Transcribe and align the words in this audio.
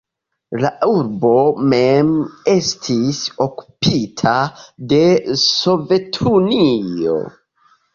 La 0.61 0.69
urbo 0.93 1.33
mem 1.73 2.09
estis 2.55 3.21
okupita 3.49 4.37
de 4.97 5.07
Sovetunio. 5.47 7.25